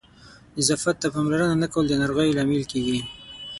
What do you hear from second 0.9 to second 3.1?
ته پاملرنه نه کول د ناروغیو لامل کېږي.